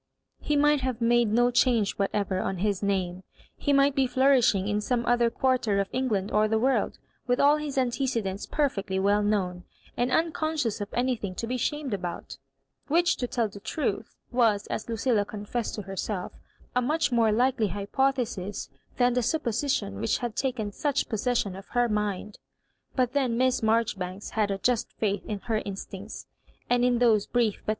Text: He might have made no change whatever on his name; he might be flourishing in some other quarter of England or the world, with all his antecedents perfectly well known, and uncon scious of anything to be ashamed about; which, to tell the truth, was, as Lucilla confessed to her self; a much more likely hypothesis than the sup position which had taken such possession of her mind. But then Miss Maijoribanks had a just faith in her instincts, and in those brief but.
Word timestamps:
He 0.39 0.55
might 0.55 0.81
have 0.81 0.99
made 0.99 1.31
no 1.31 1.51
change 1.51 1.91
whatever 1.99 2.39
on 2.39 2.57
his 2.57 2.81
name; 2.81 3.21
he 3.55 3.71
might 3.71 3.93
be 3.93 4.07
flourishing 4.07 4.67
in 4.67 4.81
some 4.81 5.05
other 5.05 5.29
quarter 5.29 5.79
of 5.79 5.89
England 5.93 6.31
or 6.31 6.47
the 6.47 6.57
world, 6.57 6.97
with 7.27 7.39
all 7.39 7.57
his 7.57 7.77
antecedents 7.77 8.47
perfectly 8.47 8.97
well 8.97 9.21
known, 9.21 9.63
and 9.95 10.09
uncon 10.09 10.53
scious 10.53 10.81
of 10.81 10.91
anything 10.93 11.35
to 11.35 11.45
be 11.45 11.53
ashamed 11.53 11.93
about; 11.93 12.39
which, 12.87 13.15
to 13.17 13.27
tell 13.27 13.47
the 13.47 13.59
truth, 13.59 14.15
was, 14.31 14.65
as 14.71 14.89
Lucilla 14.89 15.23
confessed 15.23 15.75
to 15.75 15.83
her 15.83 15.95
self; 15.95 16.31
a 16.75 16.81
much 16.81 17.11
more 17.11 17.31
likely 17.31 17.67
hypothesis 17.67 18.69
than 18.97 19.13
the 19.13 19.21
sup 19.21 19.43
position 19.43 20.01
which 20.01 20.17
had 20.17 20.35
taken 20.35 20.71
such 20.71 21.09
possession 21.09 21.55
of 21.55 21.67
her 21.67 21.87
mind. 21.87 22.39
But 22.95 23.13
then 23.13 23.37
Miss 23.37 23.61
Maijoribanks 23.61 24.31
had 24.31 24.49
a 24.49 24.57
just 24.57 24.91
faith 24.93 25.23
in 25.27 25.41
her 25.41 25.61
instincts, 25.63 26.25
and 26.71 26.83
in 26.83 26.97
those 26.97 27.27
brief 27.27 27.61
but. 27.67 27.69